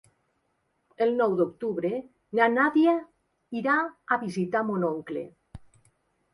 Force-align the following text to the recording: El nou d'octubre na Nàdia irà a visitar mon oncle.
El 1.05 1.11
nou 1.19 1.35
d'octubre 1.41 1.91
na 2.41 2.49
Nàdia 2.55 2.97
irà 3.63 3.79
a 4.15 4.21
visitar 4.27 4.67
mon 4.73 4.91
oncle. 4.93 5.27